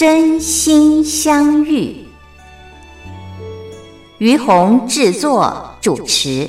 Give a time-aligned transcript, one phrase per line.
[0.00, 1.94] 真心相遇，
[4.16, 6.48] 于红制作主持。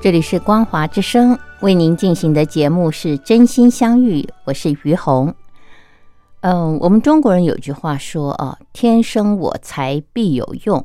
[0.00, 5.32] 这里是光华之声为您进行的节目是《真心相遇》，我是于红。
[6.50, 10.82] 嗯，我们中国人有句话说啊，“天生我材必有用”，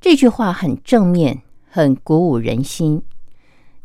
[0.00, 3.02] 这句话很正面，很鼓舞人心。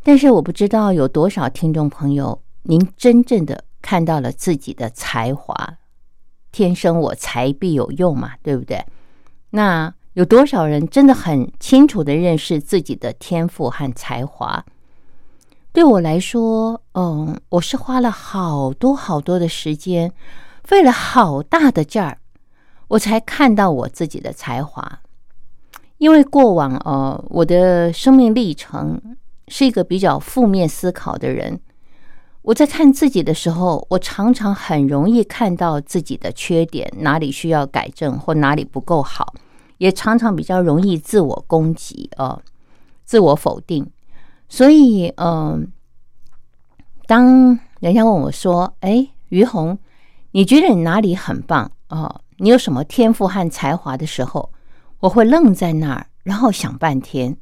[0.04, 5.78] 但是我不知道有多少听众朋友，您真正的看到了自己的才华
[6.52, 8.86] ，“天生我材必有用”嘛，对不对？
[9.50, 14.64] 那有多少人真的很清楚的认识自己的天赋和才华？
[15.72, 20.12] 对我来说，嗯，我是花了好多好多的时间。
[20.64, 22.18] 费了好大的劲儿，
[22.88, 25.00] 我才看到我自己的才华。
[25.98, 29.16] 因为过往呃，我的生命历程
[29.48, 31.60] 是一个比较负面思考的人。
[32.42, 39.34] 我在看自己的时候，我常常很容易看到自己的缺点，哪里需要改正或哪里不够好，
[39.78, 42.42] 也常常比较容易自我攻击呃，
[43.04, 43.90] 自我否定。
[44.48, 45.70] 所以，嗯，
[47.06, 49.78] 当人家问我说：“哎，于红。”
[50.36, 52.20] 你觉得你哪里很棒哦？
[52.38, 54.50] 你有什么天赋和才华的时候，
[54.98, 57.36] 我会愣在那儿，然后想半天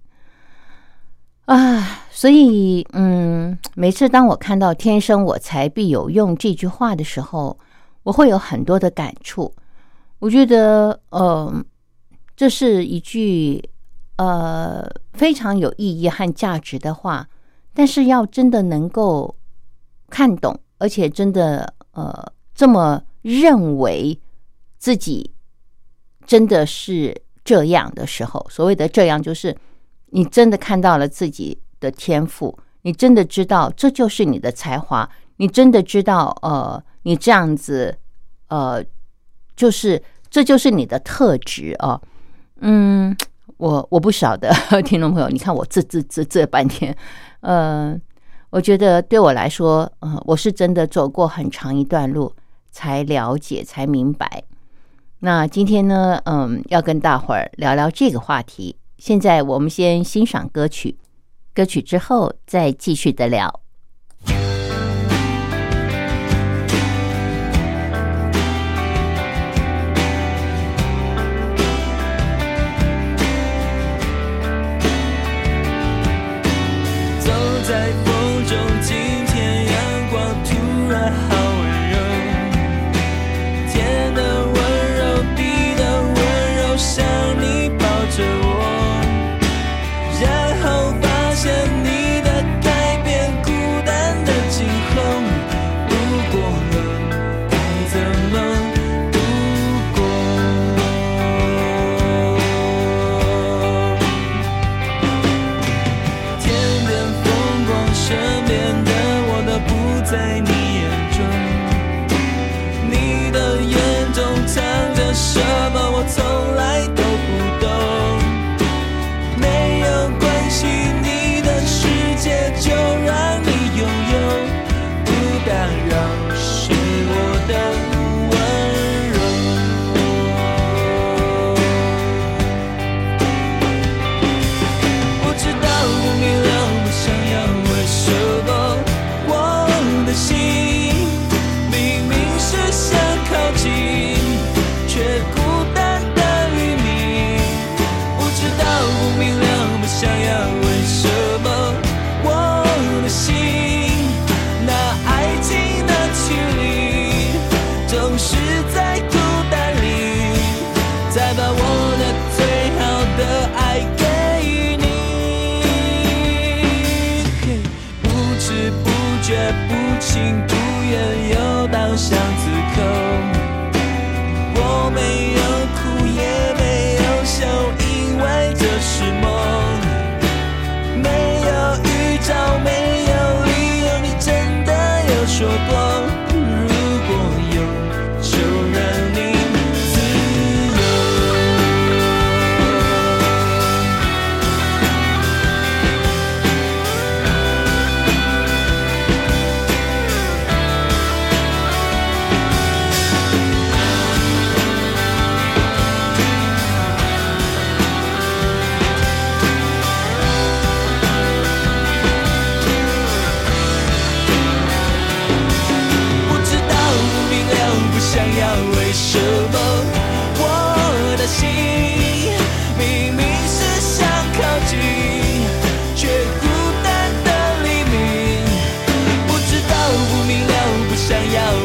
[1.47, 2.01] 啊。
[2.11, 7.59] 所以，嗯，每次当我看到“天生我材必有用”这句话的时候，
[8.03, 9.55] 我会有很多的感触。
[10.19, 11.65] 我觉得，呃，
[12.37, 13.71] 这是一句
[14.17, 17.27] 呃非常有意义和价值的话。
[17.73, 19.35] 但是，要真的能够
[20.11, 22.31] 看懂，而且真的呃。
[22.55, 24.19] 这么认为
[24.79, 25.33] 自己
[26.27, 29.57] 真的是这样的时候，所谓的这样，就是
[30.11, 37.97] 你真的看到了自己的天赋，你真的知道这就是你的才华，你真的知道，呃，你这样子，
[38.49, 38.85] 呃，
[39.57, 42.01] 就是这就是你的特质啊。
[42.61, 43.17] 嗯，
[43.57, 44.53] 我我不晓得，
[44.85, 46.97] 听众朋友，你看我这这这这半天，
[47.41, 47.99] 呃，
[48.51, 52.33] 我觉得对我来说，呃，我是真的走过很长一段路。
[52.73, 54.43] 才了解，才明白。
[55.21, 58.75] 那今天呢，嗯，要跟大伙儿聊聊这个话题。
[58.99, 60.97] 现在我们先欣赏歌曲，
[61.55, 63.61] 歌曲之后再继续的聊。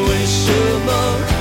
[0.06, 0.52] 为什
[0.86, 1.37] 么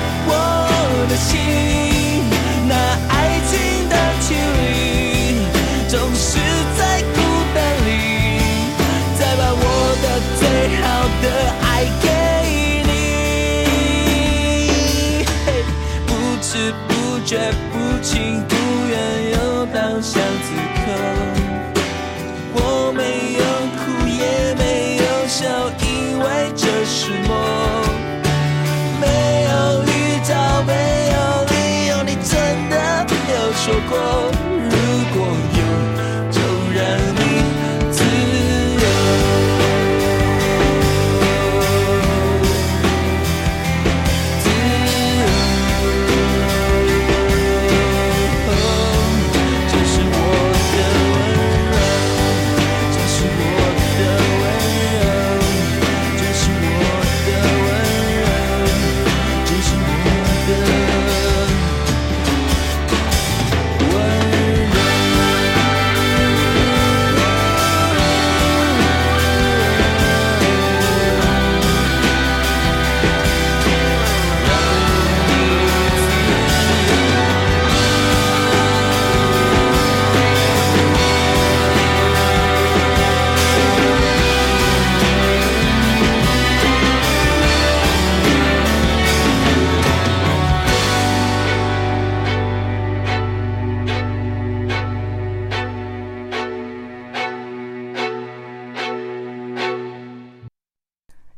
[33.90, 34.37] 有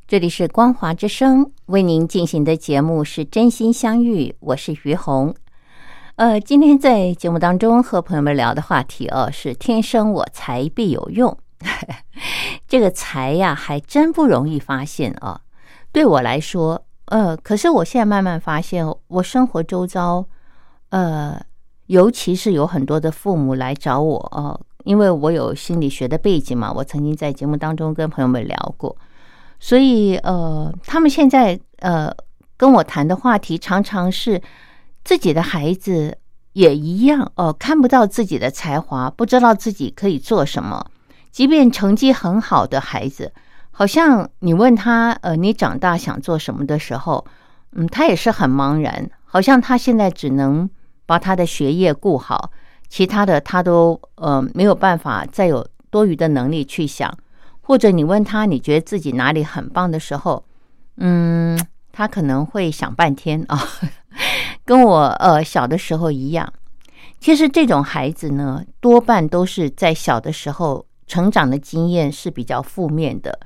[0.10, 5.36] 这里是光华之声为您进行的节目是真心相遇，我是于红。
[6.16, 11.38] 呃，今天在节目当中和朋友们聊的话题哦，是天生我材必有用。
[12.68, 15.42] 这个才呀，还真不容易发现啊。
[15.92, 20.26] 对我来说，呃，可是我现在慢慢发现，我生活周遭，
[20.90, 21.40] 呃，
[21.86, 28.98] 尤其是有很多的父母来找我哦、因为我有心理学的背景嘛，我曾经在节目当中跟朋友们聊过。
[29.60, 32.12] 所以，呃，他们现在呃
[32.56, 34.42] 跟我谈的话题，常常是
[35.04, 36.18] 自己的孩子
[36.54, 40.86] 也一样哦、看不到自己的才华，不知道自己可以做什么。
[41.32, 43.32] 即便成绩很好的孩子，
[43.72, 47.26] 好像你问他，呃，你长大想做什么的时候，
[47.74, 50.70] 嗯，他也是很茫然，好像他现在只能
[51.06, 52.52] 把他的学业顾好，
[52.88, 57.16] 其他的他都呃没有办法再有多余的能力去想。
[57.70, 60.44] 或者你问他，你觉得自己哪里很棒的时候，
[60.98, 61.56] 嗯，
[61.92, 63.62] 他可能会想半天啊，
[64.66, 66.52] 跟我呃小的时候一样。
[67.20, 73.40] 其实这种孩子呢，多半都是在小的时候成长的经验是比较负面的，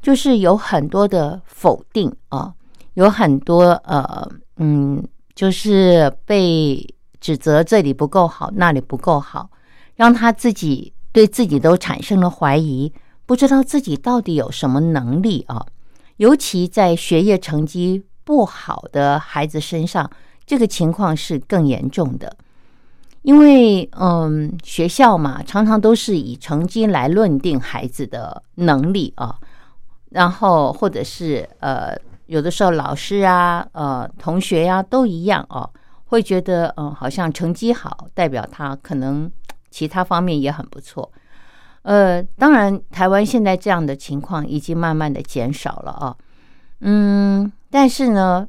[0.00, 2.54] 就是有很多的否定啊，
[2.94, 6.82] 有很多呃嗯，就是被
[7.20, 9.50] 指责这里不够好，那里不够好，
[9.96, 12.90] 让他自己对自己都产生了怀疑。
[13.26, 15.66] 不知道自己到底有什么能力啊？
[16.16, 20.10] 尤其在学业成绩不好的孩子身上，
[20.46, 22.36] 这个情况是更严重的。
[23.22, 29.36] 因为，嗯，学校嘛，常常都是以成绩来论定孩子的能力啊，
[30.10, 35.68] 然后或者是呃，有的时候老师啊、呃，同学呀、都一样哦、
[36.06, 39.28] 会觉得嗯，好像成绩好代表他可能
[39.70, 41.10] 其他方面也很不错。
[41.86, 46.16] 呃，当然，台湾现在这样的情况已经慢慢的减少了啊，
[46.80, 48.48] 嗯，但是呢，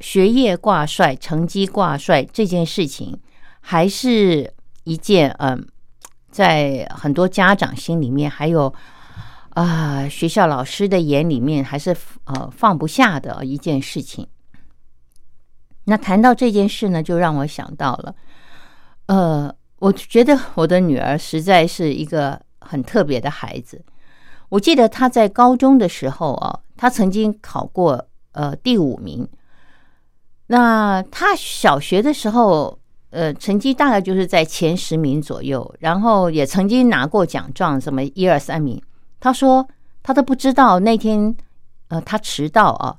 [0.00, 3.20] 学业挂帅、成绩挂帅这件事情，
[3.60, 4.50] 还是
[4.84, 5.62] 一件嗯、
[6.30, 8.72] 在很多家长心里面还有
[9.50, 14.26] 啊，学校老师的眼里面还是呃放不下的一件事情。
[15.84, 18.14] 那谈到这件事呢，就让我想到了，
[19.08, 23.82] 呃，我觉得我的女儿实在是一个很特别的孩子。
[24.48, 29.26] 我记得他在高中的时候啊，他曾经考过呃第五名。
[30.48, 32.78] 那他小学的时候，
[33.10, 38.80] 呃，成绩大概就是在前十名左右，然后也曾经拿过奖状，什么一二三名。
[39.20, 39.66] 他说
[40.02, 41.34] 他都不知道那天，
[41.88, 42.96] 呃，他迟到啊。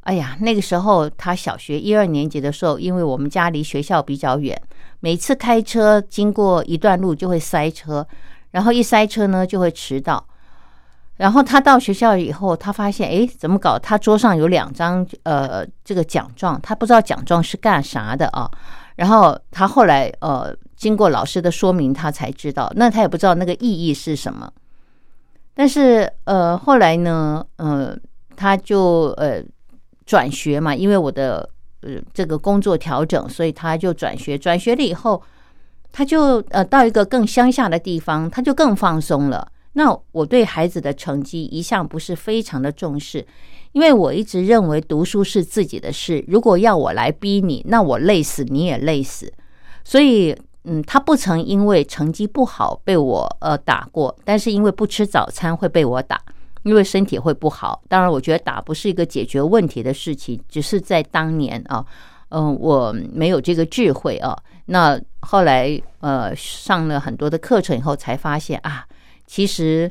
[0.00, 4.60] 哎呀，那个时候他小学一二年级的时候，因为我们家离学校比较远，
[5.00, 8.06] 每次开车经过一段路就会塞车，
[8.56, 10.26] 然后一塞车呢就会迟到。
[11.18, 13.78] 然后他到学校以后，他发现，哎，怎么搞？
[13.78, 18.50] 他桌上有两张呃这个奖状，他不知道奖状是干啥的啊。
[18.96, 24.50] 然后他后来呃经过老师的说明，他才知道，那他也不知道那个意义是什么。
[25.54, 27.94] 但是呃后来呢，呃
[28.34, 29.44] 他就呃。
[30.06, 34.38] 转学嘛，因为我的呃这个工作调整，所以他就转学。
[34.38, 35.20] 转学了以后，
[35.92, 39.50] 他就呃到一个更乡下的地方，他就更放松了。
[39.72, 43.26] 那我对孩子的成绩一向不是非常的重视，
[43.72, 46.24] 因为我一直认为读书是自己的事。
[46.28, 49.32] 如果要我来逼你，那我累死你也累死。
[49.84, 56.20] 所以嗯，他不曾因为成绩不好被我呃打过，但是因为不吃早餐会被我打。
[56.62, 61.86] 因为身体会不好，当然，我觉得打不是一个解决问题的事情，只是在当年啊，
[62.30, 64.36] 嗯，我没有这个智慧啊。
[64.66, 68.86] 那后来呃上了很多的课程以后，才发现啊，
[69.26, 69.90] 其实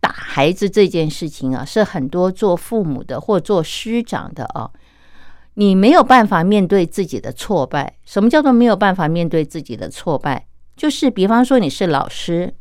[0.00, 4.70] 打孩子这件事情啊，是很多做父母的或做师长的啊，
[5.54, 7.96] 你没有办法面对自己的挫败。
[8.04, 10.46] 什么叫做没有办法面对自己的挫败？
[10.76, 12.54] 就是比方说你是老师，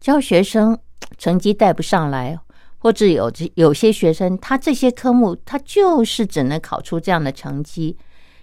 [0.00, 0.78] 教学生
[1.18, 2.38] 成绩带不上来。
[2.78, 7.96] 或者有这有些学生，他这些科目他就是只能考出这样的成绩，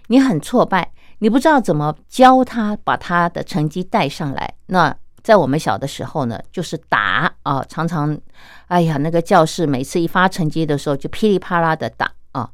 [0.08, 0.90] 你很挫败，
[1.22, 4.54] 你不知道怎么教他把他的成绩带上来。
[4.66, 8.18] 那在我们小的时候呢，就是打啊，常常，
[8.66, 12.50] 哎呀，那个教室每次一发成绩的时候就噼里啪啦的打啊。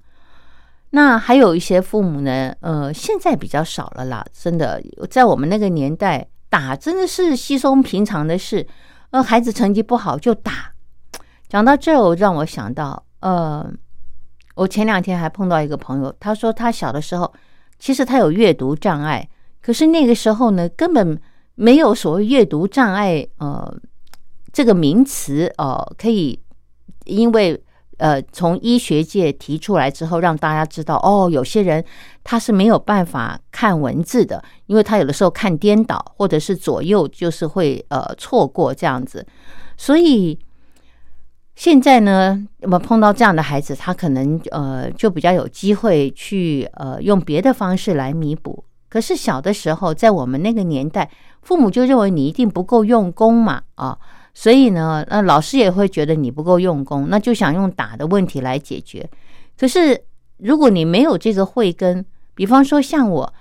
[0.91, 8.69] 那还有一些父母呢，呃，现在比较少了啦，真的，在我们那个年代，打真的是稀松平常的事，
[9.13, 10.75] 呃，孩子成绩不好就打。
[11.49, 13.67] 讲到这，我让我想到，呃，
[14.57, 17.33] 我前两天还碰到一个朋友，他说他小的时候，
[17.79, 19.29] 其实他有阅读障碍，
[19.61, 21.21] 可是那个时候呢，根本
[21.55, 23.73] 没有所谓阅读障碍，呃，
[24.53, 26.39] 这个名词，呃，可以
[27.05, 27.63] 因为
[27.99, 31.85] 呃从医学界提出来之后，让大家知道，哦，有些人
[32.25, 39.27] 他是没有办法看文字的，因为他有的时候看颠倒，或者是左右就是会呃错过这样子，
[39.77, 40.39] 所以。
[41.59, 48.63] 现在呢，我们碰到这样的孩子，他可能呃就比较有机会去呃用别的方式来弥补。
[48.89, 51.11] 可是小的时候，在我们那个年代，
[51.43, 53.99] 父母就认为你一定不够用功嘛啊，
[54.33, 59.11] 所以呢，那老师也会觉得你不够用功，那就想用打的问题来解决。
[59.59, 60.01] 可是
[60.37, 63.35] 如果你没有这个慧根，比方说像我，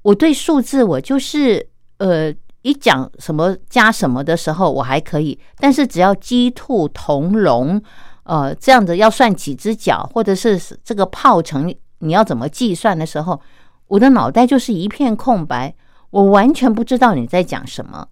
[0.00, 1.68] 我对数字我就是
[1.98, 2.34] 呃。
[2.62, 7.82] 一讲什么加什么的时候，我还可以；但是只要鸡兔同笼，
[8.24, 13.40] 呃，这样子要算几只脚，或者是这个炮程你要怎么计算的时候，
[13.88, 15.74] 我的脑袋就是一片空白，
[16.10, 18.06] 我完全不知道你在讲什么。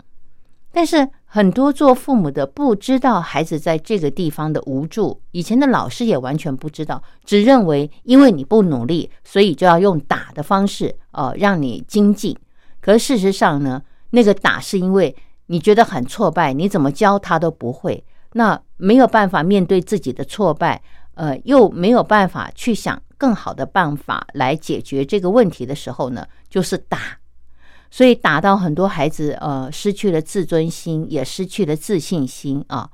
[0.73, 12.37] 但是很多做父母的不知道孩子在这个地方的无助，以前的老师也完全不知道，只认为因为你不努力，所以就要用打的方式，呃，让你精进。
[12.81, 13.83] 可事实上呢？
[14.11, 15.15] 那个打是因为
[15.47, 20.81] 你觉得很挫败，你怎么教他都不会，那没有办法面对自己的挫败，
[21.15, 27.19] 呃，又没有办法去想更好的办法来解决这个问题的时候呢，就是打，
[27.91, 32.89] 所以打到很多孩子呃失去了自尊心，也失去了自信心啊。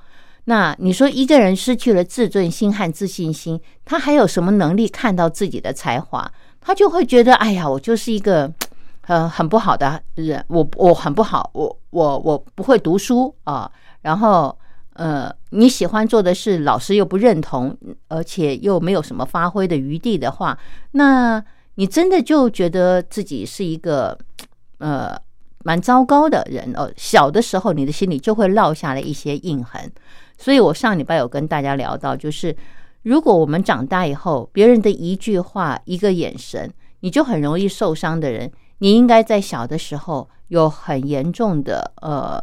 [0.45, 6.33] 那你说一个人失去了自尊心和自信心，他还有什么能力看到自己的才华？
[6.61, 8.53] 他就会觉得，哎呀，我就是一个。
[9.07, 13.71] 呃，很不好的人，我我很不好，我我我不会读书啊。
[14.03, 14.57] 然后，
[14.95, 17.77] 呃，你喜欢做的事，老师又不认同，
[18.09, 20.59] 而且又没有什么发挥的余地的话，
[20.93, 21.43] 那
[21.77, 24.19] 你真的就觉得自己是一个
[24.79, 25.17] 呃
[25.63, 26.91] 蛮糟糕的人哦。
[26.97, 29.81] 小的时候，你的心里就会落下了一些印痕。
[30.37, 32.57] 所以我上礼拜有跟大家聊到，就是
[33.03, 36.69] 如果我们长大以后，别人的一句话、一个眼神，
[37.01, 38.51] 你就很容易受伤的人。
[38.79, 42.41] 你应该在小的时候有很严重的呃，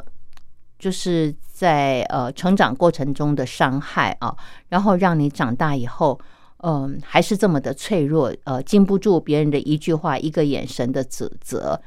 [0.80, 4.36] 就是在呃成长过程中的伤害啊，
[4.70, 6.20] 然后让你长大以后，
[6.64, 11.80] 嗯、还是这么的脆弱，呃，经不住别人的一句话、一个眼神的指责。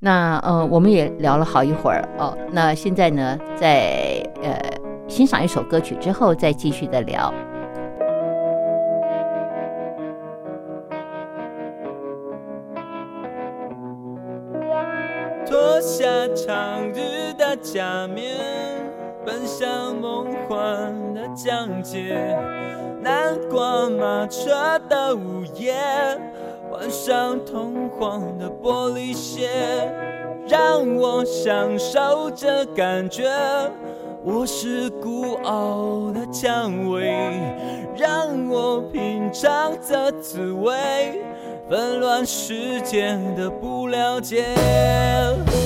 [0.00, 2.36] 那呃，我们也聊了好一会儿哦。
[2.52, 4.58] 那现在呢，在呃
[5.08, 7.32] 欣赏一首歌曲之后，再继续的聊。
[15.80, 18.36] 下长日的假面，
[19.24, 22.36] 奔向梦幻的疆界。
[23.00, 25.74] 南瓜马车的午夜，
[26.70, 29.48] 换上通黄的玻璃鞋，
[30.46, 33.30] 让我享受这感觉。
[34.22, 37.40] 我是孤傲的蔷薇，
[37.96, 41.24] 让我品尝这滋味。
[41.70, 44.44] 纷乱世间的不了解，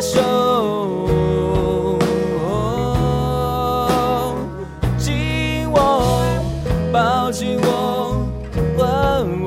[0.00, 1.08] 手
[4.96, 6.02] 紧握，
[6.92, 8.24] 抱紧我，
[8.76, 9.44] 吻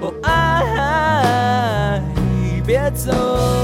[0.00, 2.02] 我，爱，
[2.66, 3.63] 别走。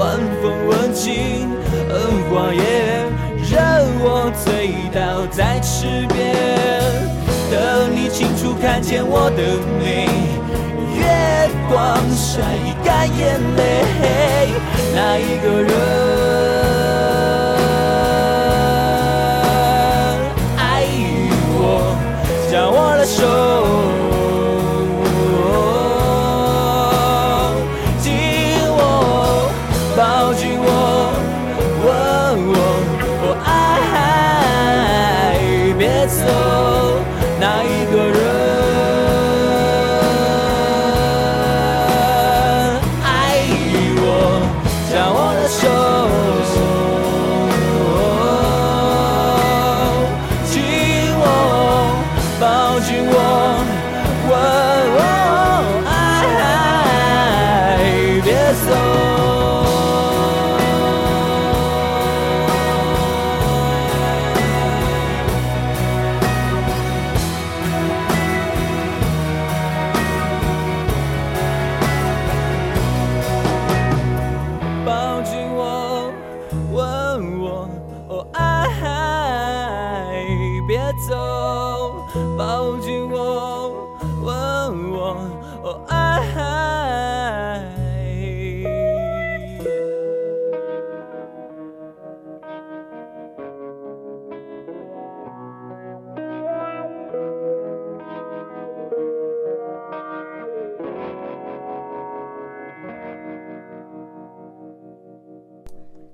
[0.00, 1.46] 晚风吻尽
[1.90, 1.92] 荷
[2.30, 2.58] 花叶，
[3.50, 3.52] 任
[4.00, 6.18] 我醉倒在池边。
[7.50, 9.42] 等你清楚看见我的
[9.78, 10.08] 美。
[10.96, 11.04] 月
[11.68, 11.78] 光
[12.16, 12.40] 晒
[12.82, 13.60] 干眼泪，
[14.94, 15.70] 那一个人
[20.56, 20.64] 爱
[21.58, 21.94] 我？
[22.50, 23.20] 将我的手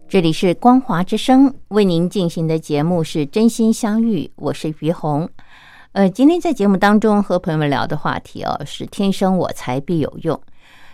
[0.09, 5.29] 这里是光华之声为您进行的节目是真心相遇，我是于红。
[5.91, 10.41] 呃，今天在节目当中和朋友们聊的话题哦，是天生我材必有用。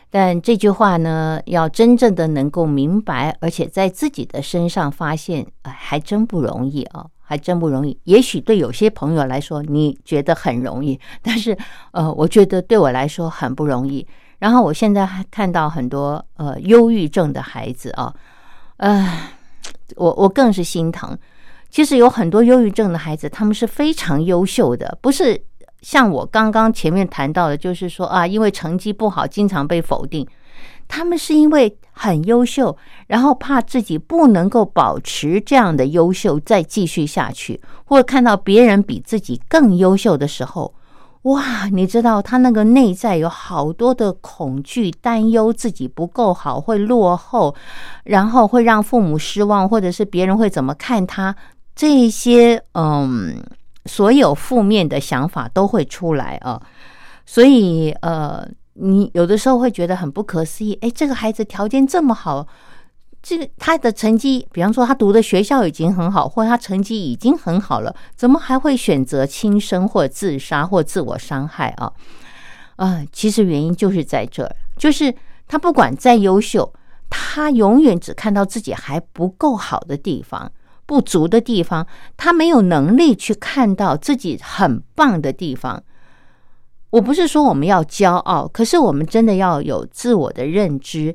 [0.08, 7.98] 但这句话呢，要真正的能够明白，而且在自己的身上发现，哎，还真不容易啊、还真不容易。
[8.04, 11.54] 也许对有些朋友来说，你觉得很容易， 但是
[11.90, 14.06] 呃，我觉得对我来说很不容易。
[14.38, 18.12] 然后我现在还看到很多呃忧郁症的孩子啊，
[18.82, 19.34] 唉，
[19.94, 21.16] 我我更是心疼。
[21.70, 25.40] 其实有很多忧郁症的孩子，他们是非常优秀的，不是
[25.82, 30.26] 像我刚刚前面谈到的，就是说啊，因为成绩不好，经常被否定。
[30.88, 40.74] 他们是因为很优秀，然后怕自己不能够保持这样的优秀，再继续下去，或者看到别人比自己更优秀的时候，
[41.22, 47.54] 哇，你知道他那个内在有好多的恐惧、担忧，自己不够好，会落后，
[48.04, 51.34] 然后会让父母失望，或者是别人会怎么看他，
[51.74, 53.42] 这些嗯，
[53.86, 56.60] 所有负面的想法都会出来啊，
[57.26, 58.48] 所以呃。
[58.74, 62.46] 你有的时候会觉得很不可思议，哎，这个孩子条件这么好，
[63.22, 71.92] 这个他的成绩，比方说他读的学校已经很好，或他成绩已经很好了，怎么还会选择轻生或自杀或自我伤害啊？
[72.76, 75.14] 啊，其实原因就是在这儿，就是
[75.46, 76.72] 他不管再优秀，
[77.08, 80.50] 他永远只看到自己还不够好的地方、
[80.84, 85.80] 不足的地方，他没有能力去看到自己很棒的地方。
[86.90, 91.14] 我不是说我们要骄傲，可是我们真的要有自我的认知，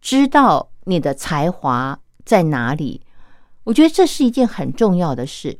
[0.00, 3.00] 知道你的才华在哪里。
[3.62, 5.58] 我觉得这是一件很重要的事。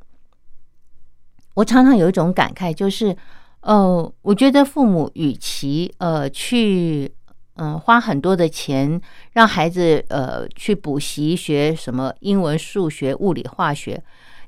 [1.55, 3.17] 我常常有一种感慨，就是，
[3.61, 7.13] 呃，我觉得父母与其呃去
[7.55, 9.01] 嗯花很多的钱
[9.33, 14.03] 让孩子呃去补习学什么英文、数学、物理、化学，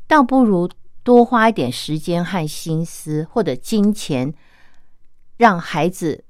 [0.07, 0.69] 倒不如
[1.03, 4.35] 多花一点时间和心思或者金钱。
[5.38, 6.25] 让孩子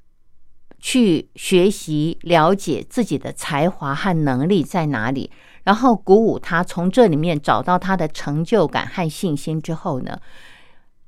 [0.78, 5.30] 去学习、了解自己的才华和能力在哪里，
[5.64, 10.20] 然后鼓舞他从这里面找到他的成就感和信心之后呢，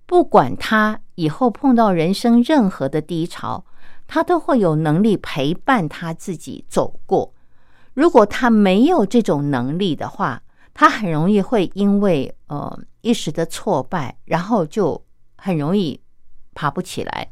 [0.07, 3.65] 不管他以后碰到人生任何的低潮，
[4.09, 7.33] 他都会有能力陪伴他自己走过。
[7.95, 10.43] 如果他没有这种能力的话，
[10.75, 15.05] 他很容易会因为呃一时的挫败，然后就
[15.37, 16.01] 很容易
[16.55, 17.31] 爬不起来。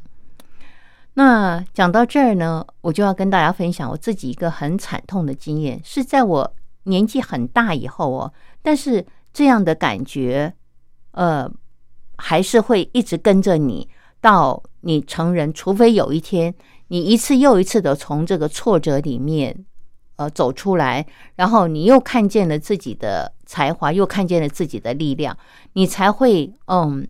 [1.19, 6.53] 那讲到这儿呢，我就要跟大家分享我自己一个很惨痛的经验，是在我
[6.83, 10.53] 年纪很大以后哦，但是这样的感觉，
[11.11, 11.51] 呃，
[12.15, 13.89] 还是会一直跟着你
[14.21, 16.55] 到你成人，除非有一天
[16.87, 19.65] 你一次又一次的从这个挫折里面
[20.15, 21.05] 呃走出来，
[21.35, 25.37] 然后你又看见了自己的才华，又看见了自己的力量，
[25.73, 27.05] 你才会嗯，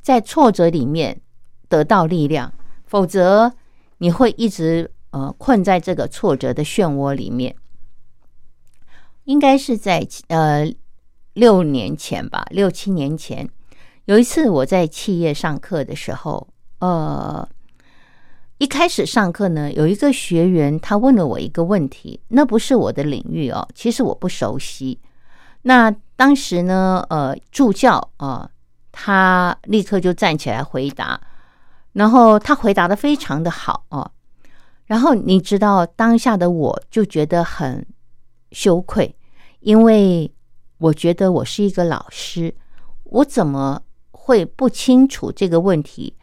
[0.00, 1.20] 在挫折里面
[1.68, 2.50] 得到力量。
[2.86, 3.52] 否则，
[3.98, 7.54] 你会一直呃困在这个挫折的漩涡里面。
[9.24, 10.72] 应该是在呃
[11.32, 13.48] 六年前吧，六七年前，
[14.04, 16.46] 有一次我在企业上课的时候，
[16.78, 17.48] 呃，
[18.58, 25.00] 一开始上课呢，有一个学员他问了我一个问题，那不是我的领域哦，其实我不熟悉。
[25.62, 28.48] 那当时呢，呃，助教啊，
[28.92, 31.20] 他立刻就站起来回答。
[31.96, 34.10] 然后他回答的非常的好哦，
[34.84, 37.86] 然后你知道当下的我就觉得很
[38.52, 39.16] 羞愧，
[39.60, 40.30] 因为
[40.76, 42.54] 我觉得我是一个老师，
[43.04, 43.80] 我怎么
[44.10, 46.14] 会不清楚这个问题？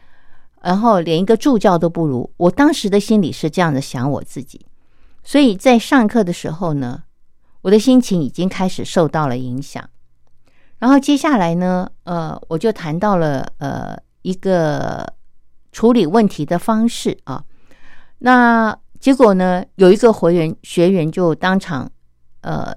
[0.62, 4.68] 然后连一个助教都不如，我当时的心里是这样的想我自己，
[5.24, 7.02] 所以在上课的时候呢，
[7.64, 9.90] 我的心情已经开始受到了影响。
[10.78, 15.12] 然后接下来呢，呃，我就谈到了呃一个。
[15.74, 17.44] 处理问题的方式啊，
[18.20, 19.66] 那结果呢？
[19.76, 21.92] 有一个会员学员就当场
[22.40, 22.74] 呃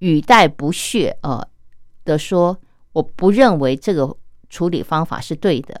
[0.00, 1.42] 语带不屑呃
[2.04, 2.58] 的说
[2.92, 4.14] ：“我不认为这个
[4.50, 5.80] 处理方法是对的。”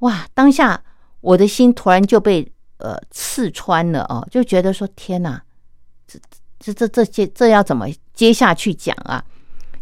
[0.00, 0.26] 哇！
[0.32, 0.82] 当下
[1.20, 5.42] 我的心突然就被呃刺穿了哦，就觉得说：“天哪，
[6.06, 6.18] 这
[6.58, 9.22] 这这这接这要怎么接下去讲啊？”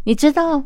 [0.03, 0.61] 你知道，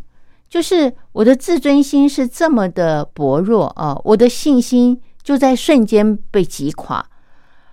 [0.50, 5.00] 就是我的自尊心是这么的薄弱啊，我的信心。
[5.26, 7.04] 就在瞬间被击垮，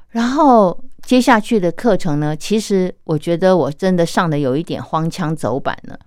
[0.09, 2.35] 然后接下去的课程呢？
[2.35, 5.99] 其实我觉得我真的上的有一点荒腔走板了，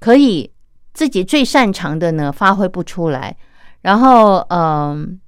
[0.00, 0.50] 可以
[0.92, 3.36] 自己最擅长的呢发挥不出来，
[3.82, 5.20] 然后嗯，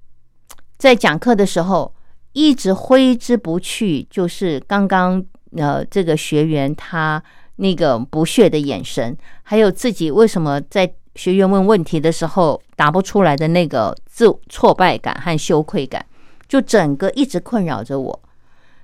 [0.79, 1.95] 在讲课的时候
[2.33, 5.25] 一直挥之不去，就是刚刚
[5.57, 7.23] 呃这个学员他
[7.55, 10.93] 那个不屑的眼神，还有自己为什么在。
[11.15, 16.05] 学员问问题的时候答不出来的那个自挫败感和羞愧感，
[16.49, 18.21] 就整个一直困扰着我。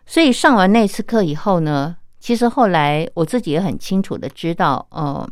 [0.07, 5.29] 所以上完那次课以后呢，其实后来我自己也很清楚的知道，呃，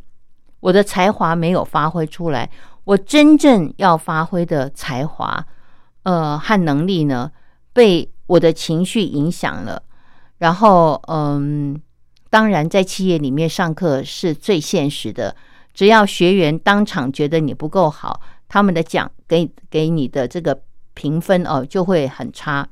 [0.58, 2.50] 我的才华没有发挥出来，
[2.82, 5.46] 我真正要发挥的才华，
[6.02, 7.30] 呃，和能力呢，
[7.72, 9.80] 被我的情绪影响了。
[10.38, 11.80] 然后，嗯，
[12.30, 15.36] 当然在企业里面上课是最现实的。
[15.72, 20.62] 只要学员当场觉得你不够好，他们的奖给给你的这个
[20.94, 22.68] 评分哦就会很差。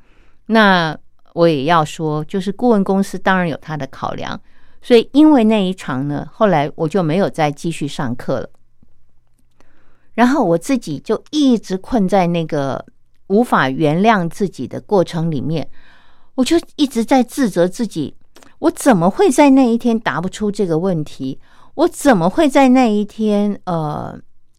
[0.46, 0.96] 那
[1.32, 4.40] 我也要说，就是顾问公司当然有他的考量，
[4.80, 8.48] 所以因为那一场呢，后来我就没有再继续上课了。
[10.14, 12.84] 然后我自己就一直困在那个
[13.26, 15.68] 无法原谅自己的过程里面，
[16.36, 18.14] 我就一直在自责自己：
[18.60, 21.40] 我怎么会在那一天答不出这个问题？
[21.74, 24.16] 我怎么会在那一天呃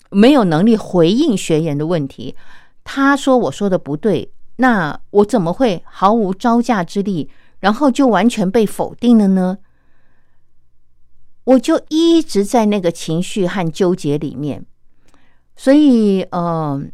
[0.09, 2.35] 没有能力回应学员的问题？
[2.83, 9.57] 他说我说的不对，那我怎么会毫无招架之力，然后就完全被否定了呢？
[11.45, 14.65] 我就一直在那个情绪和纠结里面。
[15.55, 16.91] 所以，嗯，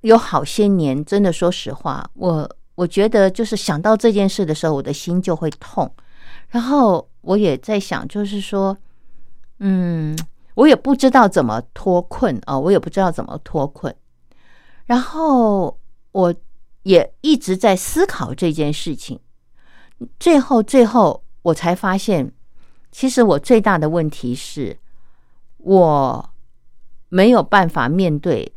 [0.00, 5.90] 有好些年，真的说实话，我我觉得就是想到这件事的时候，我的心就会痛。
[6.48, 8.76] 然后我也在想，就是说，
[9.58, 10.16] 嗯，
[10.54, 13.94] 我也不知道怎么脱困啊，我也不知道怎么脱困。
[14.86, 15.78] 然后
[16.12, 16.34] 我
[16.82, 19.20] 也一直在思考这件事情。
[20.18, 22.32] 最后，最后我才发现，
[22.90, 24.78] 其实我最大的问题是，
[25.58, 26.30] 我。
[27.10, 28.52] 没有办法面对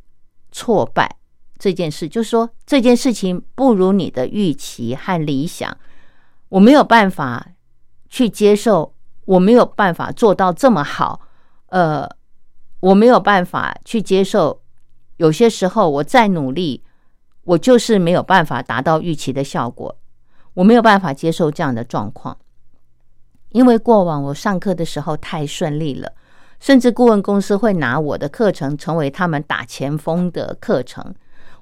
[0.51, 1.17] 挫败
[1.59, 5.77] 这件事，就是说这件事情不如你的预期和理想，
[6.49, 7.49] 我没有办法
[8.09, 11.21] 去接受，我没有办法做到这么好，
[11.67, 12.09] 呃，
[12.79, 14.61] 我没有办法去接受，
[15.17, 16.83] 有些时候我再努力，
[17.43, 19.97] 我就是没有办法达到预期的效果，
[20.53, 22.37] 我没有办法接受这样的状况，
[23.49, 26.13] 因为过往我上课的时候太顺利了。
[26.59, 31.13] 甚至顾问公司会拿我的课程成为他们打前锋的课程。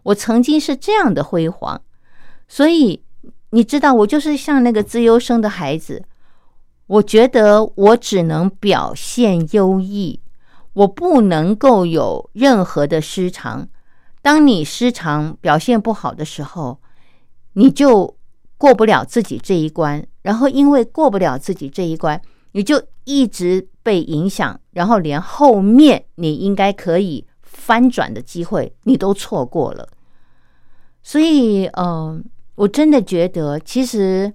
[0.04, 1.82] 我曾经是这样的辉煌，
[2.48, 3.04] 所以
[3.50, 6.04] 你知道，我就是像那个资优生的孩子。
[6.88, 10.22] 我觉得我只能表现优异，
[10.74, 13.68] 我不能够有任何的失常。
[14.22, 16.80] 当你失常表现不好的时候，
[17.54, 18.18] 你就
[18.58, 20.06] 过不了自己这一关。
[20.24, 22.22] 然后因为过不了自己这一关，
[22.52, 23.68] 你就一直。
[23.86, 29.88] 被影响，然后连后面你应该可以翻转的机会，你都错过了。
[31.04, 34.34] 所以，嗯，我真的觉得，其实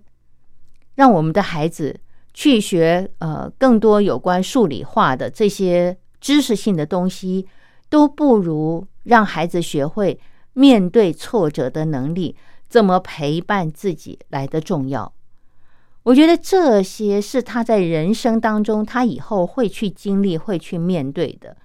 [0.95, 1.99] 让我们的孩子
[2.33, 7.47] 去学呃更多有关数理化的这些知识性的东西，
[7.88, 10.19] 都不如让孩子学会
[10.53, 12.37] 面对挫折的能力，
[12.69, 15.12] 怎么陪伴自己来的重要。
[16.05, 21.57] 我觉得这些是他在人生当中，他以后会去经历、会去面对的。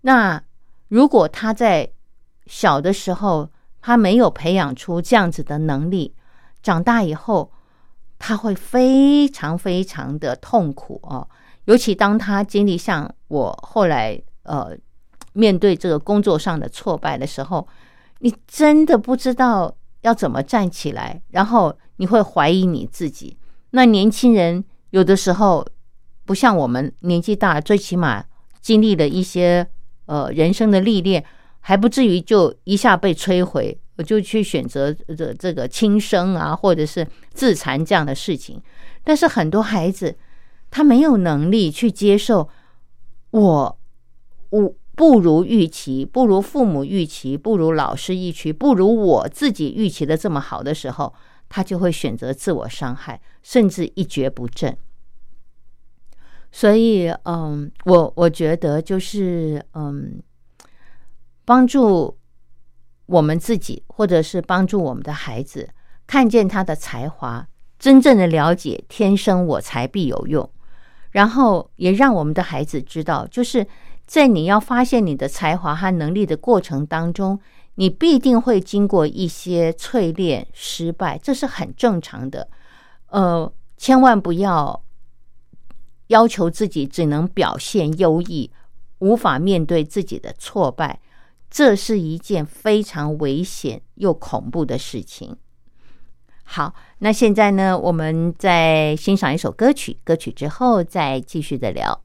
[0.00, 0.42] 那
[0.88, 1.90] 如果他在
[2.46, 6.14] 小的时候，他没有培养出这样子的能力，
[6.62, 7.52] 长大以后
[8.18, 11.28] 他会非常非常的痛苦哦。
[11.64, 14.76] 尤其当他经历像我后来呃
[15.34, 17.66] 面对这个工作上的挫败的时候，
[18.20, 23.36] 你真的不知道要怎么站起来，然后你会怀疑你自己。
[23.70, 25.66] 那年轻人有的时候
[26.24, 28.24] 不像我们年纪大，最起码
[28.60, 29.68] 经历了一些
[30.06, 31.24] 呃人生的历练，
[31.60, 38.62] 还不至于就一下被摧毁，我就去选择这这个轻生啊，或者是自残这样的事情。
[39.04, 40.16] 但是很多孩子
[40.70, 42.48] 他没有能力去接受，
[43.32, 43.78] 我
[44.50, 51.14] 我不如预期，不如父母预期，不如老师预期，不如我自己预期的这么好的时候。
[51.50, 54.76] 他就会选择自我伤害，甚至一蹶不振。
[56.52, 60.22] 所以，嗯，我我觉得就是，嗯，
[61.46, 62.17] 帮助
[63.08, 65.68] 我们自己，或者是帮助我们的孩子，
[66.06, 67.46] 看见他的才华，
[67.78, 70.48] 真正的了解“天生我材必有用”，
[71.12, 73.66] 然后也让我们的孩子知道，就是
[74.06, 77.38] 在你要发现你的才华和能力的过程当中。
[77.80, 82.48] 你必定会经过一些淬炼、失败，这是很正常的。
[83.06, 84.82] 呃，千万不要
[86.08, 88.50] 要求自己只能表现优异，
[88.98, 90.98] 无法面对自己的挫败，
[91.50, 95.36] 这是一件非常危险又恐怖的事情。
[96.44, 102.02] 好，那现在呢，我们再欣赏一首歌曲，歌曲之后再继续的聊。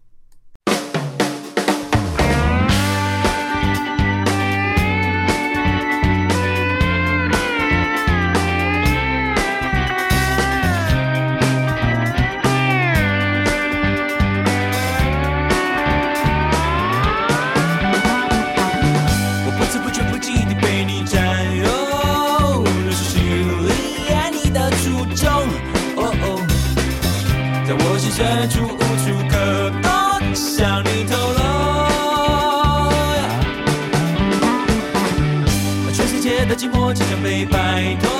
[37.45, 38.12] 摆脱，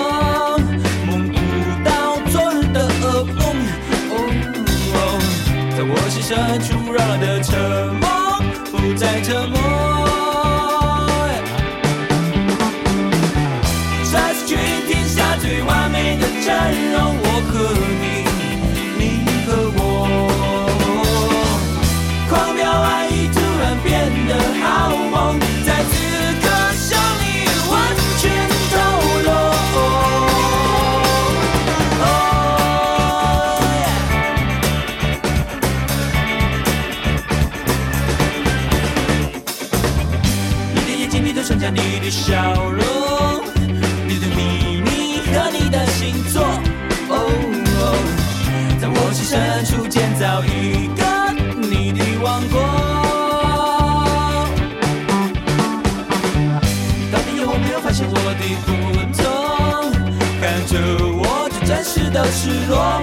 [62.34, 63.00] 失落。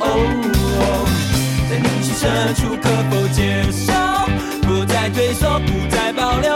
[0.00, 0.04] 哦，
[1.70, 3.92] 在你心深处可否接受？
[4.66, 6.54] 不再退缩，不再保留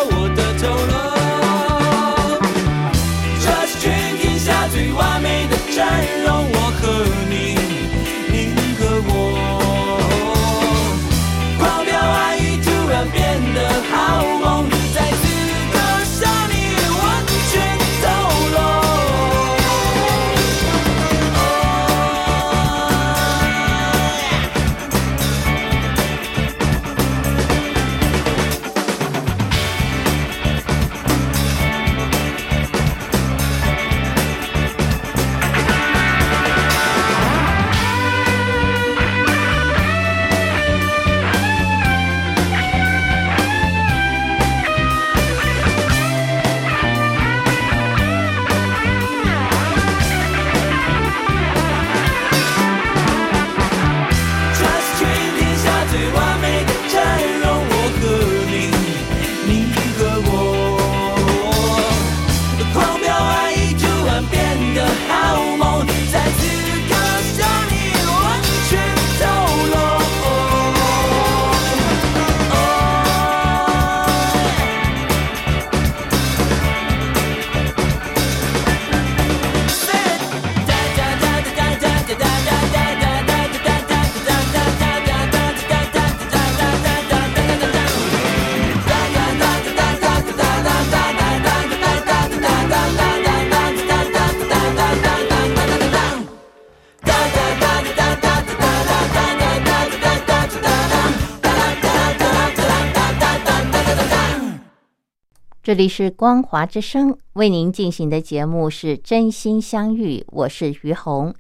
[105.69, 111.35] 这里是光华之声为您进行的节目是真心相遇，我是于红。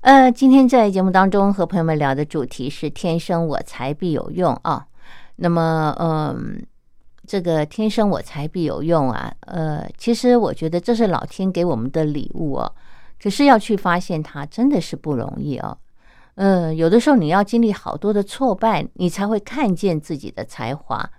[0.00, 4.86] 呃，今天在节目当中和朋友们聊的主题是“天生我材必有用”啊。
[5.36, 6.62] 那么，嗯，
[7.26, 12.70] 这个“天生我材必有用”啊，呃，其实我觉得这是老天给我们的礼物哦。
[13.18, 15.78] 可是要去发现它，真的是不容易哦。
[16.34, 21.10] 呃，有的时候你要经历好多的挫败，你才会看见自己的才华。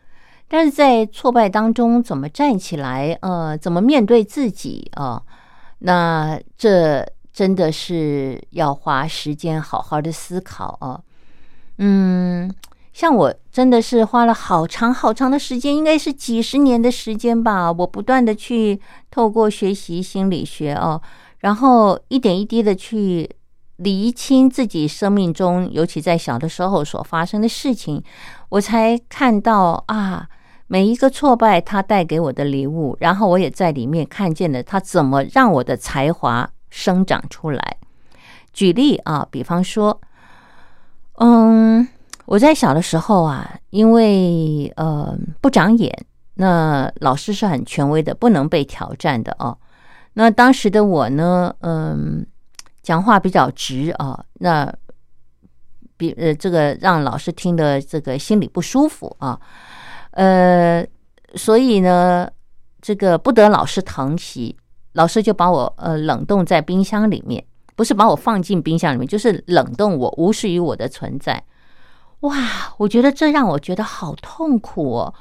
[0.51, 3.15] 但是在挫败当中，怎么站起来？
[3.21, 5.21] 呃，怎么面对自己啊？
[5.79, 10.99] 那这真的是要花时间好好的思考啊。
[11.77, 12.51] 嗯，
[12.91, 17.71] 像我真的是花了好长好长的时间，应该是几十年的时间吧。
[17.71, 18.81] 我不断的去
[19.11, 20.99] 透过学习心理学哦，
[21.41, 23.29] 然后一点一滴的去
[23.77, 28.03] 厘清自己生命中，尤其在小的时候所发生的事情，
[28.49, 30.27] 我才看到啊。
[30.71, 37.77] 每一个挫败，它带给我的礼物，然后我也在里面看见了它怎么让我的才华生长出来。
[38.53, 39.99] 举例啊，比方说，
[41.15, 41.87] 嗯，
[42.27, 45.91] 我在小的时候啊，因为呃不长眼，
[46.35, 49.57] 那老师是很权威的，不能被挑战的哦。
[50.13, 52.23] 那当时的我呢，嗯，
[52.83, 54.71] 讲话比较直啊，那
[55.97, 59.39] 比呃这个让老师听的这个心里不舒服啊。
[60.11, 60.85] 呃，
[61.35, 62.29] 所以呢，
[62.81, 64.57] 这个不得老师疼惜，
[64.93, 67.45] 老师就把我呃冷冻在冰箱里面，
[67.75, 71.43] 不是把我放进冰箱里面，就是冷冻我，无视于我的存在。
[72.21, 75.13] 哇，我觉得这让我觉得好痛苦哦。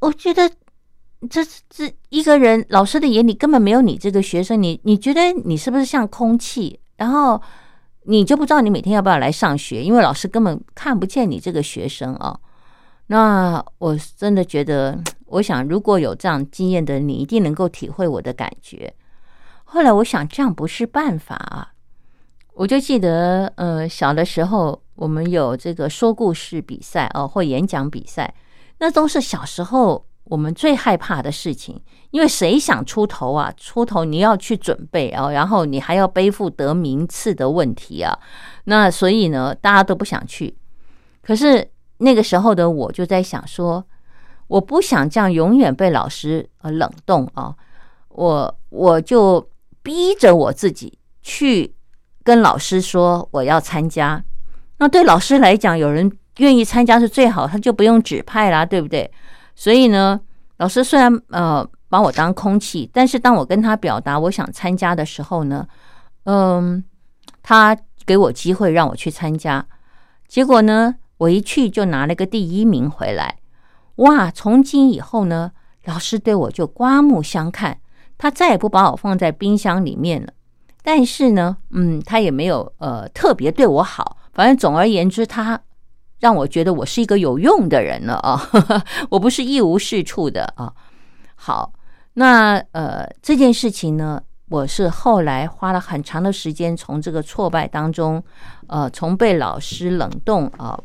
[0.00, 0.50] 我觉得
[1.30, 6.80] 这这一个人，老师的眼里根本没有你这个学生，你你觉得你是不是像空气？
[6.96, 7.40] 然后
[8.02, 12.38] 你就不知道你每天要不要来上学，因为老师根本看不见你这个学生啊。
[13.12, 14.96] 那我真的觉得，
[15.26, 18.94] 我想如果有这样经验的，你一定能够体会我的感觉。
[19.64, 21.72] 后来我想，这样不是办法啊。
[22.54, 28.32] 我就记得，呃，小的时候我们有这个说故事比赛哦，或演讲比赛，
[28.78, 31.82] 那都是小时候我们最害怕的事情，
[32.12, 33.52] 因为谁想出头啊？
[33.56, 38.16] 出头你要去准备啊，然后你还要背负得名次的问题啊，
[38.66, 40.56] 那所以呢，大家都不想去。
[41.22, 41.68] 可是
[42.00, 43.84] 那个时候的我就在想说，
[44.48, 47.54] 我不想这样永远被老师呃冷冻啊，
[48.08, 49.48] 我我就
[49.82, 51.74] 逼着我自己去。
[52.22, 54.22] 跟老师说我要参加，
[54.76, 59.10] 那对老师来讲，有人愿意参加是最好，他就不用指派啦，对不对？
[59.54, 60.20] 所以呢，
[60.58, 65.66] 老师虽然呃把我当空气，但是当我跟他表达我想参加的时候呢，
[66.24, 66.84] 嗯，
[67.42, 69.66] 他给我机会让我去参加，
[70.28, 73.36] 结果呢，我一去就拿了个第一名回来，
[73.96, 74.30] 哇！
[74.30, 75.52] 从今以后呢，
[75.84, 77.78] 老师对我就刮目相看，
[78.16, 80.32] 他再也不把我放在冰箱里面了。
[80.82, 85.60] 但是呢，嗯，他也没有呃特别对我好，反正总而言之，他
[86.20, 88.40] 让我觉得我是一个有用的人了啊，
[89.10, 90.72] 我不是一无是处的啊。
[91.34, 91.70] 好，
[92.14, 98.24] 那呃这件事情呢，我是后来花了很长的时间，从这个挫败当中，
[98.68, 100.80] 呃，从被老师冷冻啊，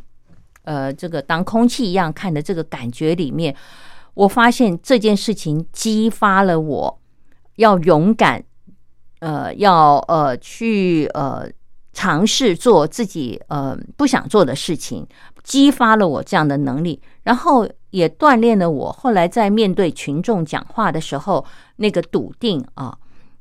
[0.66, 3.55] 呃这个当空气一样看的这个感觉里面，
[4.13, 6.99] 我发现这件事情激发了我
[7.55, 8.43] 要勇敢。
[9.20, 11.49] 呃，要呃去呃
[11.93, 15.07] 尝试做自己呃不想做的事情，
[15.41, 21.43] 激发了我这样的能力，然后也锻炼了我后来在面对群众讲话的时候
[21.78, 22.95] 那个笃定啊。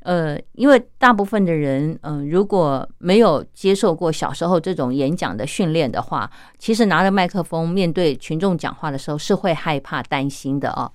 [0.05, 10.93] 呃，因为大部分的人，嗯，如果没有接受过小时候这种演讲的训练的话，其实拿着麦克风面对群众讲话的时候是会害怕、担心的啊。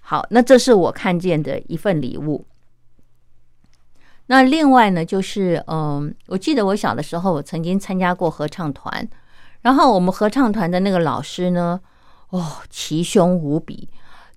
[0.00, 2.44] 好，那这是我看见的一份礼物。
[4.26, 9.08] 那另外呢，就是嗯，我记得我小的时候，我曾经参加过合唱团，
[9.62, 11.80] 然后我们合唱团的那个老师呢，
[12.28, 13.88] 哦，奇凶无比。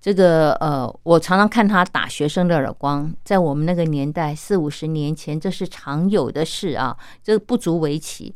[0.04, 8.36] 这个呃，我常常看他打学生的耳光，在我们那个年代，四五十年前，这是常有的事啊，这不足为奇。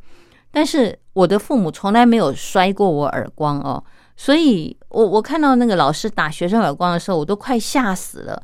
[0.50, 3.84] 但是我的父母从来没有摔过我耳光哦，
[4.16, 8.42] 所以我我看到那个老师打学生耳光的时候，我都快吓死了。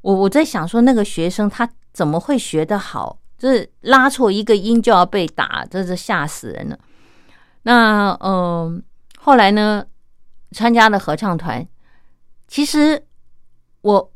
[0.00, 1.70] 我我在想说，那个学生他。
[1.90, 3.18] 怎么会学得好？
[3.36, 6.78] 这拉错一个音就要被打，真是吓死人了。
[7.62, 8.80] 那嗯，
[9.18, 9.84] 后来呢，
[10.52, 11.66] 参加了合唱团。
[12.48, 13.00] 其实
[13.82, 14.12] 我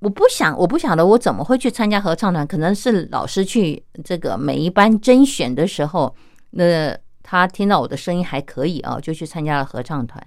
[0.00, 2.44] 我不想，我不晓得我怎么会去参加合唱团。
[2.44, 6.12] 可能是老师去这个每一班甄选的时候，
[6.50, 10.20] 那他听到我的声音还可以啊，就去参加了合唱团。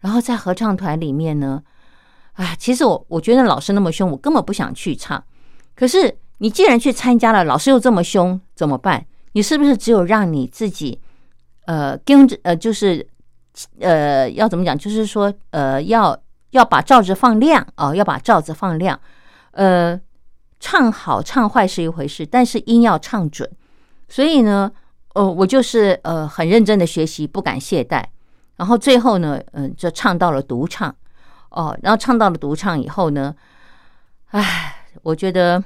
[0.00, 1.62] 然后在合唱团里面呢，
[2.34, 5.24] 啊，其实我我觉得老师那么凶，我根本不想去唱。
[5.74, 6.18] 可是。
[6.42, 9.04] 你既然去参加了，老师又这么凶，怎么办？
[9.32, 10.98] 你是不是只有让你自己，
[11.66, 13.06] 呃，跟着，呃，就是，
[13.78, 14.74] 呃，要怎么讲？
[14.78, 16.18] 就是说，呃，要
[16.50, 18.98] 要把罩子放亮啊，要把罩子放亮。
[19.52, 20.00] 呃，
[20.58, 23.50] 唱好唱坏是一回事，但是音要唱准。
[24.08, 24.70] 所以呢，
[25.14, 28.04] 呃，我就是呃很认真的学习，不敢懈怠。
[28.56, 30.94] 然后最后呢，嗯，就唱到了独唱。
[31.50, 33.34] 哦，然后唱到了独唱以后呢，
[34.30, 35.62] 唉，我觉得。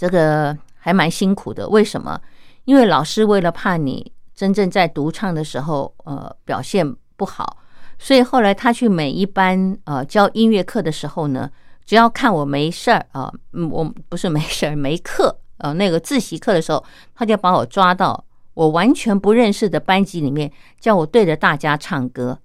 [0.00, 2.20] 这个还蛮辛苦的，为什么？
[2.66, 7.56] 因为老师为了怕你真正在独唱的时候，呃，表现不好，
[7.98, 11.50] 所以后来他去每一班呃教音乐课的时候呢，
[11.84, 13.32] 只要看我没事儿啊，
[13.70, 16.84] 我不是没事儿没课，呃，那个自习课的时候，
[17.14, 18.24] 他就把我抓到
[18.54, 22.38] 我完全不认识的班级里面，叫我对着大家唱歌。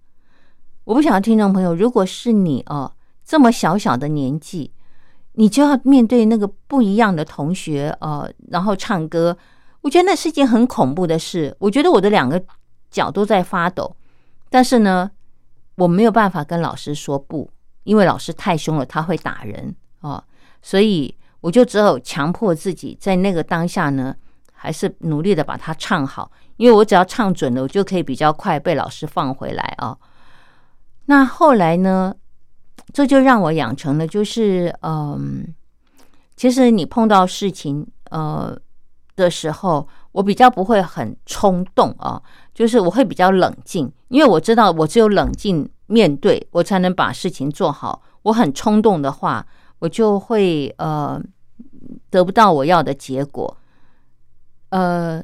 [0.86, 2.92] 我不晓得听众朋友，如果是你哦，
[3.24, 4.72] 这么小小的年纪。
[5.36, 9.36] 你就要面对那个不一样的同学，呃，然后唱歌，
[9.82, 11.56] 我觉得那是一件很恐怖的事。
[11.58, 12.40] 我觉得我的两个
[12.92, 13.96] 脚都在发抖，
[14.52, 15.10] 但是呢，
[15.76, 17.50] 我没有办法跟老师说不，
[17.84, 20.24] 因为老师太凶了，他会打人哦，
[20.62, 24.16] 所以我就只有强迫自己在那个当下呢，
[24.52, 29.98] 还是努力的把它唱好，因为我只要唱准了，我就可以比较快被老师放回来啊。
[31.06, 32.16] 那后来呢？
[32.92, 35.56] 这就让我养成了，就是嗯，
[36.36, 38.56] 其实你碰到事情呃
[39.16, 42.22] 的时候，我比较不会很冲动啊，
[42.54, 48.02] 就是我会比较冷静，因为我知道我只有冷静面对，我才能把事情做好。
[48.24, 49.46] 我很冲动的话，
[49.80, 51.22] 我就会呃
[52.10, 53.58] 得不到我要的结果。
[54.70, 55.24] 呃，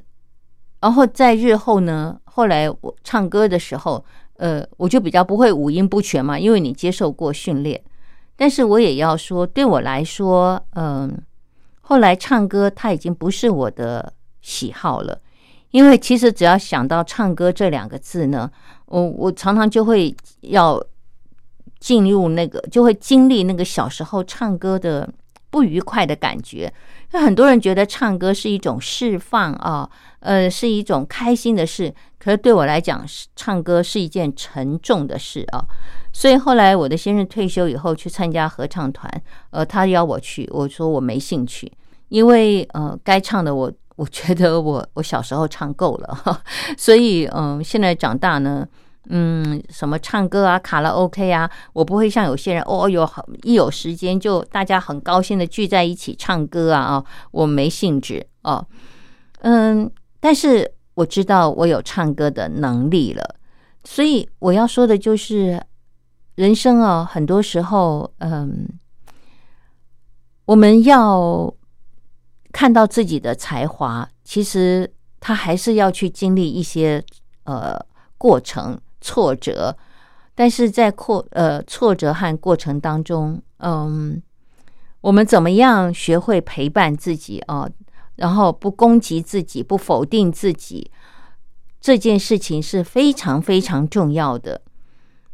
[0.80, 4.04] 然后在日后呢，后来我唱歌的时候。
[4.40, 7.84] 呃，我就比较不会五音不全嘛，因为你接受过训练。
[8.38, 11.22] 但是我也要说，对我来说，嗯，
[11.82, 15.20] 后来唱歌它已经不是我的喜好了，
[15.72, 18.50] 因为其实只要想到唱歌这两个字呢，
[18.86, 20.84] 我我常常就会要
[21.80, 25.08] 进入那个，就会经历那个小时候唱歌的
[25.50, 26.74] 不愉快的感觉。
[27.12, 29.90] 那很多人觉得唱歌是一种释放啊，
[30.20, 31.94] 呃，是一种开心的事。
[32.20, 33.04] 可是对我来讲，
[33.36, 35.64] 唱歌是一件沉重的事啊。
[36.12, 39.10] 所以后来我的先生退休以后去参加合唱团，
[39.52, 41.72] 呃，他邀我去，我说我没兴趣，
[42.10, 46.42] 因为呃，该唱的我我觉得我我小时候唱够了，
[46.78, 48.66] 所以嗯，现在长大呢，
[49.10, 53.06] 嗯，什么唱歌啊、卡拉 OK 啊，我不会像有些人哦，有
[53.44, 58.66] 一有时间就大家很高兴的聚在一起唱歌啊啊，我没兴致哦，
[59.42, 60.72] 嗯，但是。
[61.00, 63.36] 我知道我有唱歌的能力了，
[63.86, 65.64] 所以我要说的就是，
[66.36, 68.68] 人生啊，很多时候，嗯，
[70.44, 71.54] 我们要
[72.52, 77.04] 看到自己的才华，其实他还是要去经历一些
[77.44, 77.80] 呃
[78.18, 79.76] 过程、挫折，
[80.34, 84.22] 但是在扩呃挫折和过程当中，嗯，
[85.02, 87.70] 我们怎么样学会陪伴自己啊？
[88.16, 90.92] 然后不攻击自己，不否定自己，
[91.80, 94.62] 这件事情是非常非常重要的。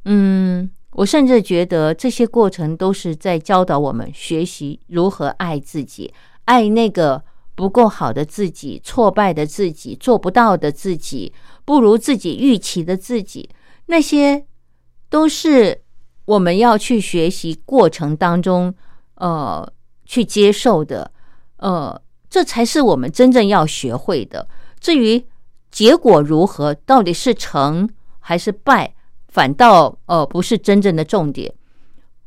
[0.03, 6.13] 嗯，我甚至觉得这些过程都是在教导我们学习如何爱自己，
[6.45, 7.23] 爱那个
[7.53, 11.33] 不够好的自己、挫败的自己、做不到的自己、
[11.63, 13.49] 不如自己预期的自己，
[13.85, 14.45] 那些
[15.09, 15.81] 都是
[16.25, 18.73] 我们要去学习过程当中，
[19.15, 19.71] 呃，
[20.05, 21.11] 去接受的，
[21.57, 22.01] 呃。
[22.27, 24.45] 这才是我们真正要学会的。
[24.81, 25.23] 至于
[25.71, 27.87] 结果如何，到底是成
[28.19, 28.93] 还是败，
[29.29, 31.53] 反倒呃不是真正的重点。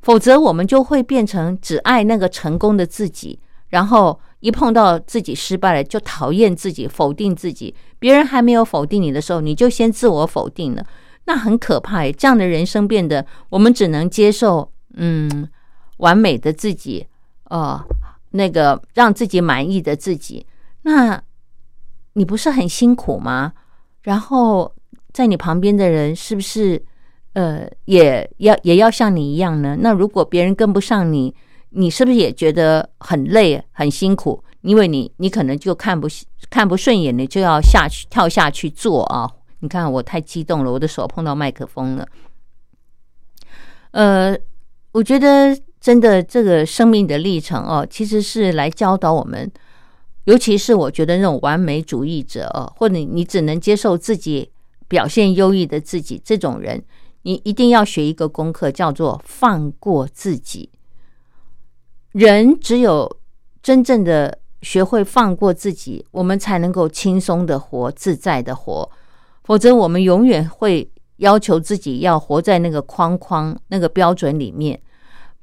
[0.01, 3.39] 否则，我们就会变成只爱那个成功的自己，
[3.69, 7.75] 然后一碰到自己失败了，就讨厌自己，否定自己。
[7.99, 10.87] 别人还没有否定你的时候，你就先自我否定了，
[11.25, 12.11] 那很可怕。
[12.13, 15.49] 这样的人生变得，我们只能接受嗯
[15.99, 17.07] 完美的自己，
[17.45, 17.85] 呃。
[18.33, 20.47] 那个让自己满意的自己，
[20.83, 21.19] 那
[22.13, 23.55] 你不是很辛苦吗？
[24.03, 24.71] 然后
[25.15, 26.81] 在你旁边的人是不是
[27.33, 29.79] 呃也要也要像你一样呢？
[29.81, 31.35] 那如果别人跟不上你，
[31.71, 34.43] 你是不是也觉得很累很辛苦？
[34.63, 36.09] 因为你你可能就看不
[36.51, 39.31] 看不顺眼，你就要下去跳下去做啊！
[39.61, 42.07] 你看我太激动了，我的手碰到麦克风了。
[43.93, 44.37] 呃，
[44.93, 45.59] 我觉得。
[45.81, 49.49] 真的，这个生命的历程哦，其实是来教导我们，
[50.25, 54.51] 尤其是我觉得那种完美主义者哦，或者你只能接受自己
[54.89, 56.83] 表现优异的自己这种人，
[57.23, 60.69] 你一定要学一个功课，叫做放过自己。
[62.19, 63.21] 人只有
[63.63, 68.91] 真正的学会放过自己，我们才能够轻松的活，自在的活。
[69.45, 74.81] 否则，我们永远会要求自己要活在那个框框、那个标准里面。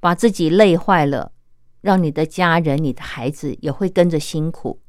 [0.02, 1.32] 把自己累坏了，
[1.80, 4.82] 让你的家人、你的孩子也会跟着辛苦，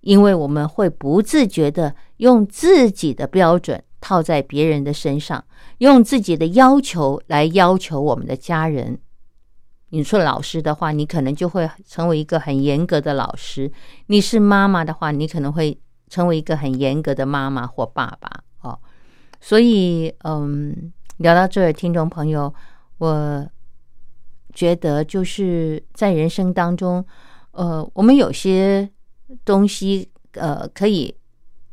[0.00, 5.44] 因为我们会不自觉的用自己的标准套在别人的身上，
[5.78, 8.98] 用自己的要求来要求我们的家人。
[9.92, 13.70] 你说老师的话，你可能就会成为一个很严格的老师；
[14.06, 15.78] 你是妈妈的话，你可能会
[16.08, 18.42] 成为一个很严格的妈妈或爸爸。
[18.62, 18.78] 哦，
[19.40, 22.52] 所以，嗯，聊到这儿，听众朋友，
[22.98, 23.48] 我。
[24.54, 27.02] 觉得就是在人生当中，
[27.52, 28.86] 呃，我们有些
[29.46, 31.16] 东西，呃，可以，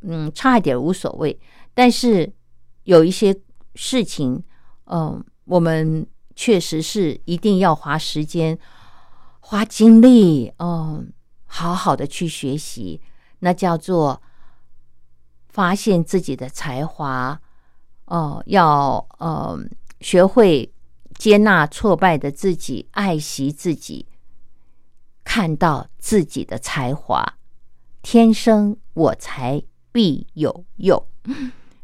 [0.04, 1.38] 嗯，差一点无所谓。
[1.74, 2.32] 但是
[2.86, 3.36] 有一些
[3.76, 4.42] 事情，
[4.86, 6.08] 嗯，我们
[6.40, 8.58] 确实是一定要花时间、
[9.42, 11.12] 花精力，嗯，
[11.46, 13.02] 好好的去学习。
[13.40, 14.22] 那叫做
[15.50, 17.42] 发现自己的才华，
[18.06, 19.60] 哦，要呃
[20.00, 20.74] 学会。
[21.18, 24.08] 接纳挫败的自己，爱惜自己，
[25.26, 27.34] 看到自己的才华，
[28.02, 29.62] 天生我材
[29.92, 31.06] 必有用。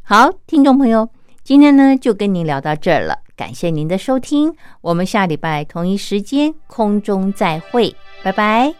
[0.03, 1.09] 好，听众朋友，
[1.43, 8.73] 今天呢就跟您聊到这儿了，感谢您的收听，我们下礼拜同一时间空中再会，拜拜。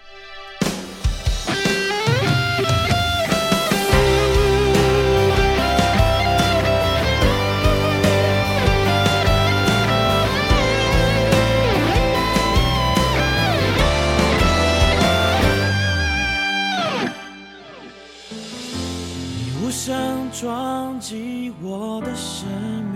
[20.37, 22.45] 撞击我的生
[22.91, 22.94] 命。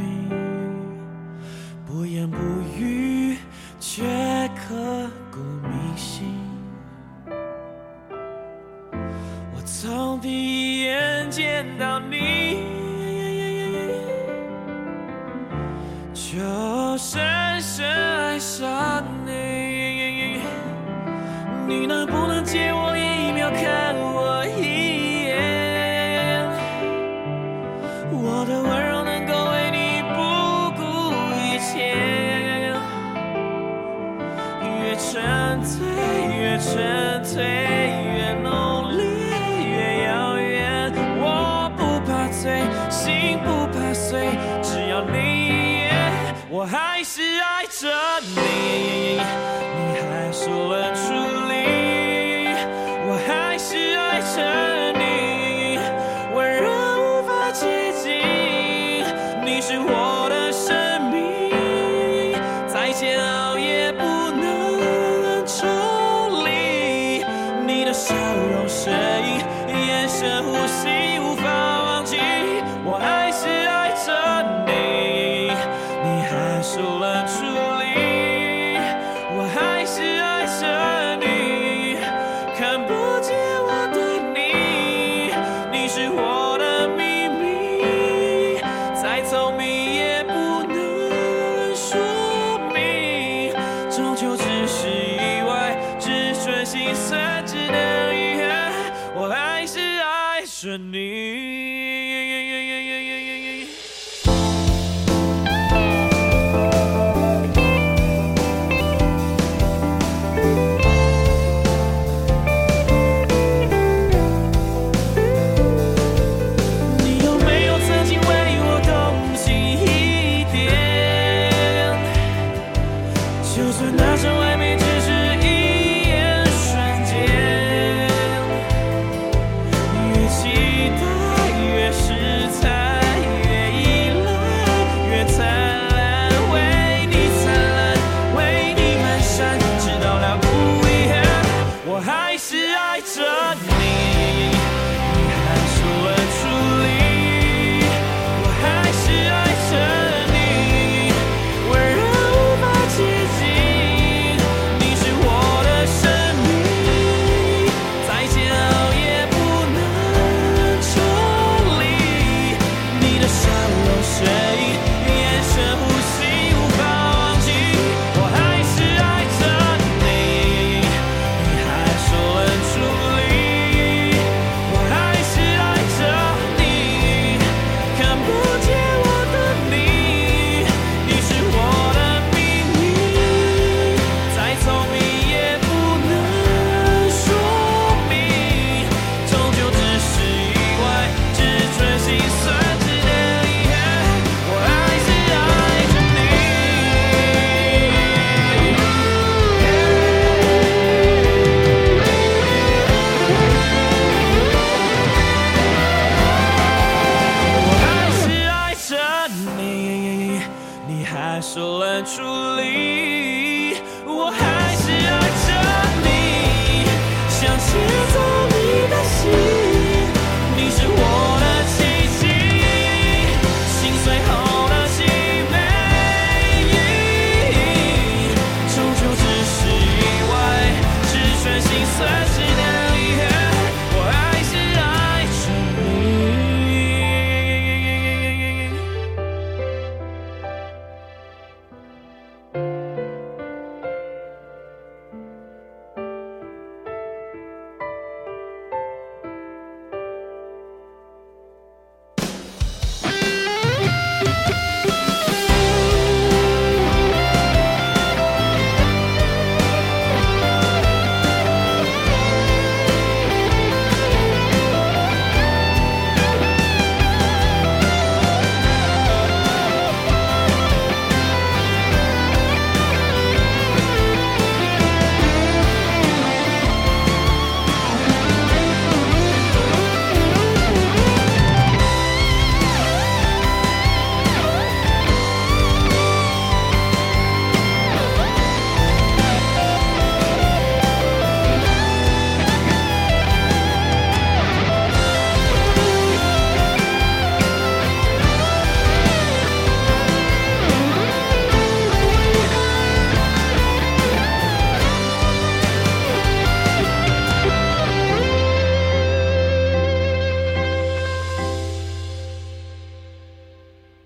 [2.00, 2.38] 不言不
[2.78, 3.36] 语，
[3.78, 4.04] 却
[4.56, 6.34] 刻骨铭心。
[9.54, 12.64] 我从第一眼见到你，
[16.14, 16.40] 就
[16.98, 17.22] 深
[17.60, 20.40] 深爱上你。
[21.68, 24.19] 你能不能借我一秒看我？
[35.62, 39.04] 越纯粹，越浓烈，
[39.68, 40.92] 越遥远。
[41.18, 45.18] 我不怕醉，心不怕碎，只要你
[45.84, 45.92] 也，
[46.50, 47.88] 我还是爱着
[48.22, 49.09] 你。